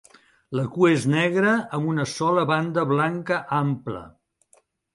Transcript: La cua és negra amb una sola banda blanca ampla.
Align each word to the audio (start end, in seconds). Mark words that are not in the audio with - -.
La 0.59 0.63
cua 0.75 0.89
és 0.93 1.05
negra 1.15 1.51
amb 1.79 1.91
una 1.93 2.07
sola 2.13 2.47
banda 2.55 2.89
blanca 2.95 3.41
ampla. 3.61 4.05